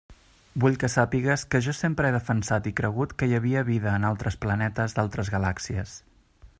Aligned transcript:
Vull 0.61 0.77
que 0.83 0.87
sàpigues 0.93 1.43
que 1.55 1.61
jo 1.65 1.75
sempre 1.79 2.09
he 2.11 2.15
defensat 2.15 2.69
i 2.71 2.73
cregut 2.81 3.15
que 3.19 3.29
hi 3.33 3.37
havia 3.41 3.63
vida 3.71 3.93
en 3.99 4.09
altres 4.13 4.39
planetes 4.47 4.97
d'altres 5.01 5.31
galàxies. 5.37 5.97